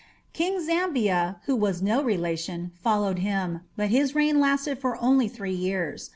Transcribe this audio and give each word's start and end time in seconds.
King 0.33 0.65
Zambia, 0.65 1.35
who 1.45 1.55
was 1.55 1.83
no 1.83 2.01
relation, 2.01 2.71
followed 2.81 3.19
him, 3.19 3.61
but 3.77 3.89
his 3.91 4.15
reign 4.15 4.39
lasted 4.39 4.79
for 4.79 4.97
only 4.99 5.27
three 5.27 5.53
years. 5.53 6.09